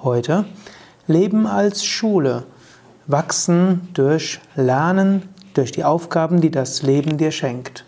[0.03, 0.45] Heute
[1.07, 2.43] Leben als Schule,
[3.07, 5.23] wachsen durch Lernen,
[5.55, 7.85] durch die Aufgaben, die das Leben dir schenkt.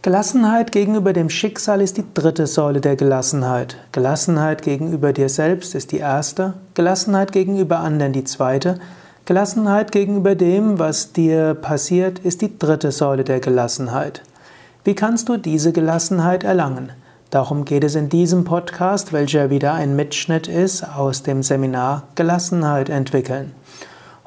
[0.00, 3.76] Gelassenheit gegenüber dem Schicksal ist die dritte Säule der Gelassenheit.
[3.92, 8.80] Gelassenheit gegenüber dir selbst ist die erste, Gelassenheit gegenüber anderen die zweite,
[9.26, 14.20] Gelassenheit gegenüber dem, was dir passiert, ist die dritte Säule der Gelassenheit.
[14.84, 16.92] Wie kannst du diese Gelassenheit erlangen?
[17.30, 22.90] Darum geht es in diesem Podcast, welcher wieder ein Mitschnitt ist aus dem Seminar Gelassenheit
[22.90, 23.52] entwickeln.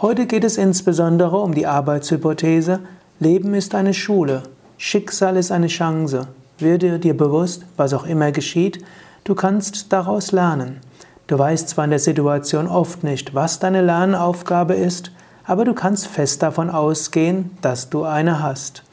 [0.01, 2.79] Heute geht es insbesondere um die Arbeitshypothese
[3.19, 4.41] Leben ist eine Schule,
[4.79, 6.27] Schicksal ist eine Chance.
[6.57, 8.83] Werde dir bewusst, was auch immer geschieht,
[9.25, 10.79] du kannst daraus lernen.
[11.27, 15.11] Du weißt zwar in der Situation oft nicht, was deine Lernaufgabe ist,
[15.45, 18.83] aber du kannst fest davon ausgehen, dass du eine hast.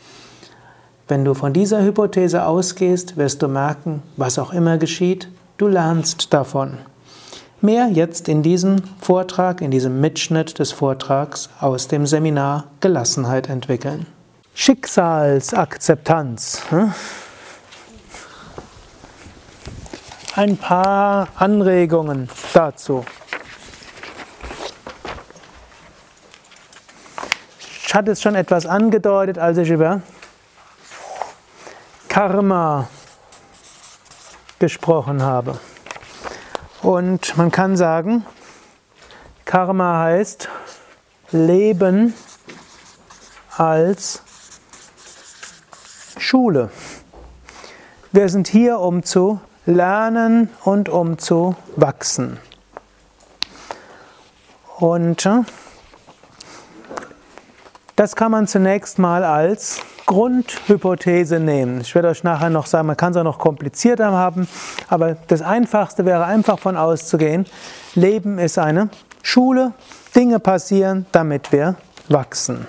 [1.07, 6.33] Wenn du von dieser Hypothese ausgehst, wirst du merken, was auch immer geschieht, du lernst
[6.33, 6.79] davon.
[7.61, 14.07] Mehr jetzt in diesem Vortrag, in diesem Mitschnitt des Vortrags aus dem Seminar Gelassenheit entwickeln.
[14.55, 16.63] Schicksalsakzeptanz.
[16.71, 16.93] Hm?
[20.37, 23.05] Ein paar Anregungen dazu.
[27.87, 30.03] Ich hatte es schon etwas angedeutet, als ich über
[32.09, 32.89] Karma
[34.59, 35.61] gesprochen habe.
[36.83, 38.27] Und man kann sagen,
[39.45, 40.49] Karma heißt
[41.31, 42.13] Leben
[43.57, 44.23] als
[46.19, 46.71] Schule.
[48.11, 52.39] Wir sind hier, um zu lernen und um zu wachsen.
[54.79, 55.43] Und äh,
[57.97, 61.81] das kann man zunächst mal als Grundhypothese nehmen.
[61.81, 64.49] Ich werde euch nachher noch sagen, man kann es auch noch komplizierter haben,
[64.89, 67.47] aber das Einfachste wäre einfach von auszugehen,
[67.95, 68.91] Leben ist eine
[69.23, 69.73] Schule,
[70.15, 71.77] Dinge passieren, damit wir
[72.09, 72.67] wachsen.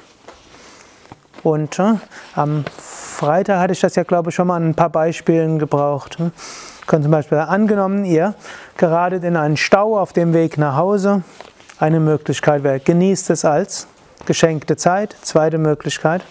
[1.43, 1.95] Und äh,
[2.35, 6.17] am Freitag hatte ich das ja, glaube ich, schon mal an ein paar Beispielen gebraucht.
[6.87, 8.35] Können zum Beispiel angenommen, ihr
[8.77, 11.23] geradet in einen Stau auf dem Weg nach Hause.
[11.79, 13.87] Eine Möglichkeit wäre, genießt es als
[14.25, 15.15] geschenkte Zeit.
[15.21, 16.21] Zweite Möglichkeit.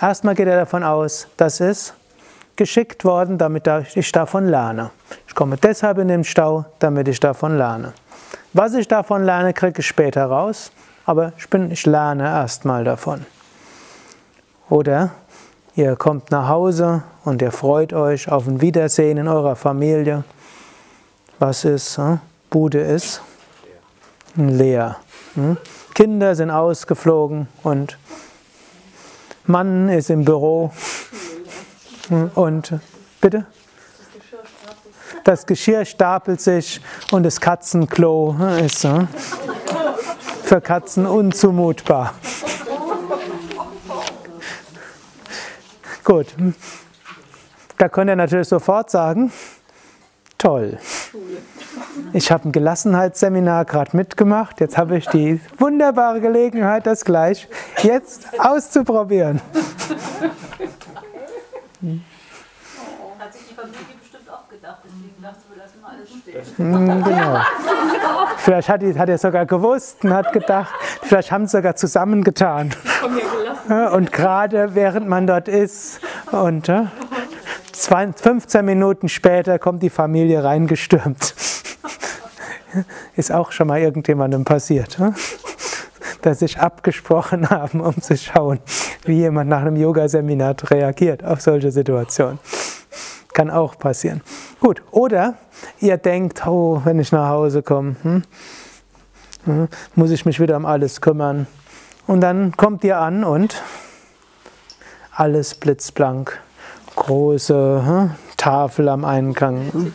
[0.00, 1.94] Erstmal geht er davon aus, dass es
[2.56, 4.90] geschickt worden, damit ich davon lerne.
[5.26, 7.92] Ich komme deshalb in den Stau, damit ich davon lerne.
[8.52, 10.72] Was ich davon lerne, kriege ich später raus,
[11.06, 13.24] aber ich, bin, ich lerne erstmal davon.
[14.68, 15.10] Oder
[15.74, 20.22] Ihr kommt nach Hause und ihr freut euch auf ein Wiedersehen in eurer Familie.
[21.38, 21.96] Was ist?
[21.96, 22.20] Hm?
[22.50, 23.22] Bude ist
[24.36, 24.98] leer.
[25.34, 25.56] Hm?
[25.94, 27.96] Kinder sind ausgeflogen und
[29.46, 30.72] Mann ist im Büro.
[32.08, 32.30] Hm?
[32.34, 32.74] Und
[33.22, 33.46] bitte?
[35.24, 38.86] Das Geschirr stapelt sich und das Katzenklo ist
[40.42, 42.12] für Katzen unzumutbar.
[46.04, 46.34] Gut.
[47.78, 49.32] Da könnt ihr natürlich sofort sagen,
[50.38, 50.78] toll.
[52.12, 54.60] Ich habe ein Gelassenheitsseminar gerade mitgemacht.
[54.60, 57.48] Jetzt habe ich die wunderbare Gelegenheit, das gleich
[57.82, 59.40] jetzt auszuprobieren.
[63.18, 67.04] Hat sich die Familie bestimmt auch gedacht, deswegen dachte wir lassen mal alles stehen.
[67.04, 67.40] Genau.
[68.38, 72.74] Vielleicht hat, die, hat er sogar gewusst und hat gedacht, vielleicht haben sie sogar zusammengetan.
[73.92, 76.70] Und gerade während man dort ist und
[77.72, 81.34] 15 Minuten später kommt die Familie reingestürmt.
[83.16, 84.98] Ist auch schon mal irgendjemandem passiert,
[86.22, 88.60] dass sich abgesprochen haben, um zu schauen,
[89.04, 92.38] wie jemand nach einem Yoga-Seminar reagiert auf solche Situationen.
[93.32, 94.20] Kann auch passieren.
[94.60, 95.34] Gut, oder
[95.80, 98.22] ihr denkt, oh, wenn ich nach Hause komme, hm,
[99.44, 101.46] hm, muss ich mich wieder um alles kümmern.
[102.06, 103.62] Und dann kommt ihr an und
[105.14, 106.40] alles blitzblank.
[106.96, 109.92] Große hm, Tafel am Eingang.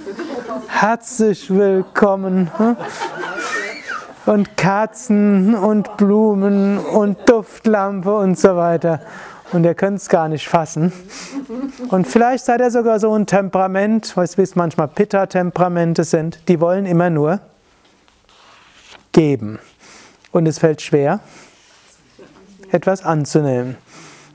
[0.68, 2.50] Herzlich willkommen.
[2.57, 2.77] Hm?
[4.25, 9.01] Und Kerzen und Blumen und Duftlampe und so weiter.
[9.53, 10.92] Und ihr könnt es gar nicht fassen.
[11.89, 16.86] Und vielleicht seid ihr sogar so ein Temperament, was es manchmal Pitta-Temperamente sind, die wollen
[16.86, 17.39] immer nur
[19.13, 19.60] geben.
[20.31, 21.21] Und es fällt schwer,
[22.71, 23.77] etwas anzunehmen.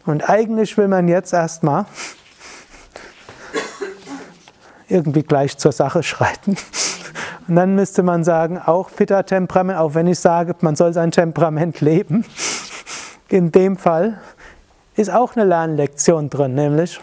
[0.06, 1.86] Und eigentlich will man jetzt erstmal
[4.88, 6.56] irgendwie gleich zur Sache schreiten
[7.48, 11.80] Und dann müsste man sagen, auch Pitta-Temperament, auch wenn ich sage, man soll sein Temperament
[11.80, 12.24] leben,
[13.28, 14.20] in dem Fall
[14.94, 17.00] ist auch eine Lernlektion drin, nämlich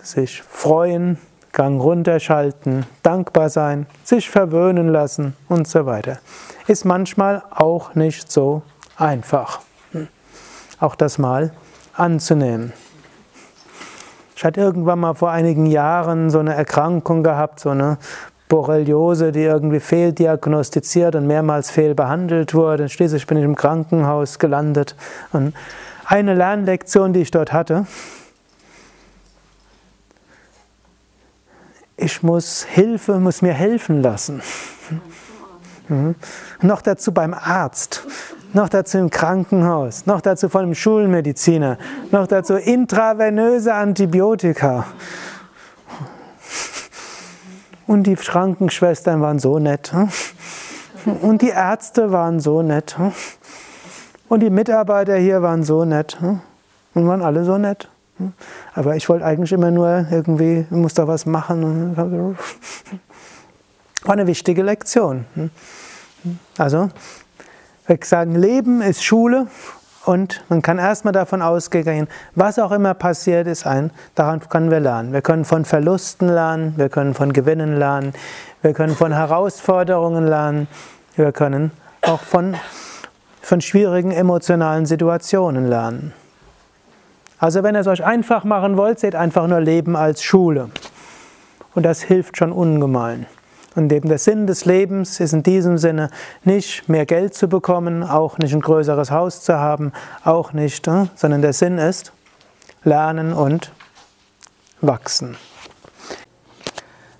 [0.00, 1.18] sich freuen,
[1.52, 6.18] Gang runterschalten, dankbar sein, sich verwöhnen lassen und so weiter.
[6.66, 8.62] Ist manchmal auch nicht so
[9.02, 9.60] einfach.
[10.80, 11.52] Auch das mal
[11.94, 12.72] anzunehmen.
[14.34, 17.98] Ich hatte irgendwann mal vor einigen Jahren so eine Erkrankung gehabt, so eine
[18.48, 22.88] Borreliose, die irgendwie fehldiagnostiziert und mehrmals fehlbehandelt wurde.
[22.88, 24.96] Schließlich bin ich im Krankenhaus gelandet.
[25.32, 25.54] Und
[26.04, 27.86] eine Lernlektion, die ich dort hatte,
[31.96, 34.42] ich muss Hilfe, muss mir helfen lassen.
[35.88, 36.16] Mhm.
[36.60, 38.04] Noch dazu beim Arzt
[38.52, 41.78] noch dazu im Krankenhaus, noch dazu von einem Schulmediziner,
[42.10, 44.86] noch dazu intravenöse Antibiotika.
[47.86, 49.92] Und die Krankenschwestern waren so nett.
[49.92, 50.08] Hm?
[51.20, 52.96] Und die Ärzte waren so nett.
[52.96, 53.12] Hm?
[54.28, 56.18] Und die Mitarbeiter hier waren so nett.
[56.20, 56.40] Hm?
[56.94, 57.88] Und waren alle so nett.
[58.74, 61.96] Aber ich wollte eigentlich immer nur irgendwie, ich muss da was machen.
[64.04, 65.26] War eine wichtige Lektion.
[66.56, 66.88] Also,
[67.86, 69.46] wir sagen, Leben ist Schule
[70.04, 74.80] und man kann erstmal davon ausgehen, was auch immer passiert ist, ein, daran können wir
[74.80, 75.12] lernen.
[75.12, 78.12] Wir können von Verlusten lernen, wir können von Gewinnen lernen,
[78.62, 80.68] wir können von Herausforderungen lernen,
[81.16, 82.56] wir können auch von,
[83.40, 86.12] von schwierigen emotionalen Situationen lernen.
[87.38, 90.70] Also wenn ihr es euch einfach machen wollt, seht einfach nur Leben als Schule.
[91.74, 93.26] Und das hilft schon ungemein.
[93.74, 96.10] Und eben der Sinn des Lebens ist in diesem Sinne
[96.44, 99.92] nicht mehr Geld zu bekommen, auch nicht ein größeres Haus zu haben,
[100.24, 102.12] auch nicht, äh, sondern der Sinn ist
[102.84, 103.72] lernen und
[104.80, 105.36] wachsen.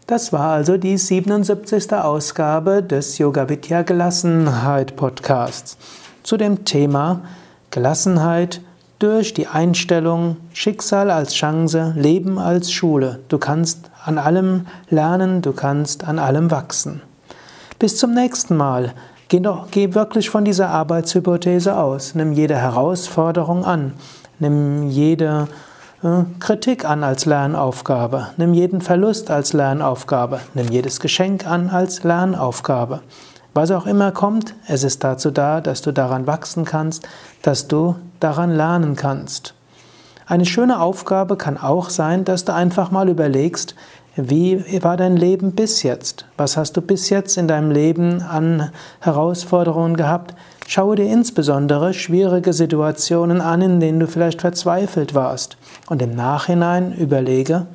[0.06, 1.92] Das war also die 77.
[1.94, 5.78] Ausgabe des Yoga Vidya Gelassenheit Podcasts
[6.22, 7.22] zu dem Thema
[7.70, 8.60] Gelassenheit
[8.98, 13.20] durch die Einstellung Schicksal als Chance, Leben als Schule.
[13.28, 17.02] Du kannst an allem lernen, du kannst an allem wachsen.
[17.78, 18.92] Bis zum nächsten Mal.
[19.28, 22.14] Geh, doch, geh wirklich von dieser Arbeitshypothese aus.
[22.14, 23.94] Nimm jede Herausforderung an.
[24.38, 25.48] Nimm jede
[26.02, 28.28] äh, Kritik an als Lernaufgabe.
[28.36, 30.40] Nimm jeden Verlust als Lernaufgabe.
[30.54, 33.00] Nimm jedes Geschenk an als Lernaufgabe.
[33.54, 37.06] Was auch immer kommt, es ist dazu da, dass du daran wachsen kannst,
[37.42, 39.54] dass du daran lernen kannst.
[40.32, 43.74] Eine schöne Aufgabe kann auch sein, dass du einfach mal überlegst,
[44.16, 46.24] wie war dein Leben bis jetzt?
[46.38, 48.70] Was hast du bis jetzt in deinem Leben an
[49.00, 50.34] Herausforderungen gehabt?
[50.66, 55.58] Schaue dir insbesondere schwierige Situationen an, in denen du vielleicht verzweifelt warst.
[55.90, 57.66] Und im Nachhinein überlege,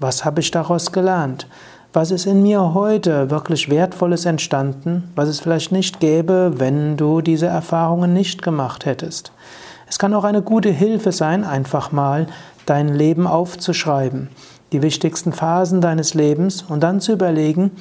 [0.00, 1.46] was habe ich daraus gelernt?
[1.92, 7.20] Was ist in mir heute wirklich Wertvolles entstanden, was es vielleicht nicht gäbe, wenn du
[7.20, 9.30] diese Erfahrungen nicht gemacht hättest?
[9.88, 12.26] Es kann auch eine gute Hilfe sein, einfach mal
[12.66, 14.28] dein Leben aufzuschreiben,
[14.72, 17.72] die wichtigsten Phasen deines Lebens und dann zu überlegen,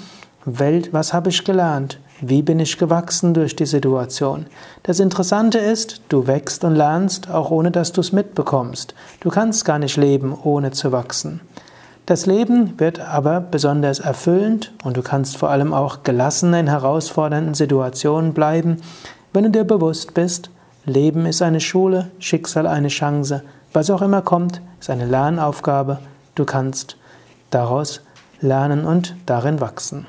[0.45, 1.99] was habe ich gelernt?
[2.21, 4.45] Wie bin ich gewachsen durch die Situation?
[4.83, 8.95] Das Interessante ist, du wächst und lernst, auch ohne dass du es mitbekommst.
[9.19, 11.41] Du kannst gar nicht leben, ohne zu wachsen.
[12.05, 17.53] Das Leben wird aber besonders erfüllend und du kannst vor allem auch gelassen in herausfordernden
[17.53, 18.77] Situationen bleiben,
[19.33, 20.49] wenn du dir bewusst bist,
[20.87, 23.43] Leben ist eine Schule, Schicksal eine Chance.
[23.73, 25.99] Was auch immer kommt, ist eine Lernaufgabe.
[26.33, 26.95] Du kannst
[27.49, 28.01] daraus
[28.39, 30.07] lernen und darin wachsen.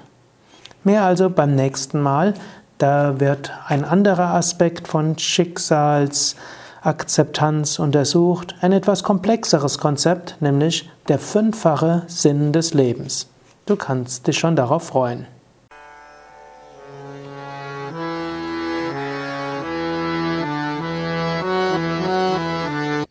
[0.84, 2.34] Mehr also beim nächsten Mal.
[2.78, 6.36] Da wird ein anderer Aspekt von Schicksals
[6.80, 13.26] Akzeptanz untersucht, ein etwas komplexeres Konzept, nämlich der fünffache Sinn des Lebens.
[13.66, 15.26] Du kannst dich schon darauf freuen.